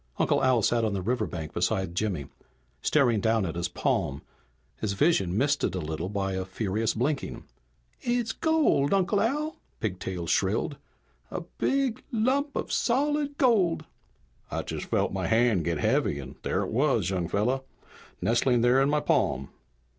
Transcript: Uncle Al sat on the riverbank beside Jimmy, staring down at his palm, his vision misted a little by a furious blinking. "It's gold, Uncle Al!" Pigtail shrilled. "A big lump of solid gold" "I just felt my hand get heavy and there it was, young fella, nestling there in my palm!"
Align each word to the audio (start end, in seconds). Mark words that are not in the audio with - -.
Uncle 0.17 0.43
Al 0.43 0.63
sat 0.63 0.83
on 0.83 0.93
the 0.93 1.01
riverbank 1.03 1.53
beside 1.53 1.93
Jimmy, 1.93 2.25
staring 2.81 3.19
down 3.21 3.45
at 3.45 3.53
his 3.53 3.67
palm, 3.67 4.23
his 4.77 4.93
vision 4.93 5.37
misted 5.37 5.75
a 5.75 5.79
little 5.79 6.09
by 6.09 6.33
a 6.33 6.43
furious 6.43 6.95
blinking. 6.95 7.43
"It's 8.01 8.31
gold, 8.31 8.95
Uncle 8.95 9.21
Al!" 9.21 9.57
Pigtail 9.79 10.25
shrilled. 10.25 10.77
"A 11.29 11.41
big 11.41 12.01
lump 12.11 12.55
of 12.55 12.71
solid 12.71 13.37
gold" 13.37 13.85
"I 14.49 14.63
just 14.63 14.87
felt 14.87 15.13
my 15.13 15.27
hand 15.27 15.65
get 15.65 15.77
heavy 15.77 16.17
and 16.17 16.33
there 16.41 16.63
it 16.63 16.71
was, 16.71 17.11
young 17.11 17.27
fella, 17.27 17.61
nestling 18.23 18.61
there 18.61 18.81
in 18.81 18.89
my 18.89 19.01
palm!" 19.01 19.49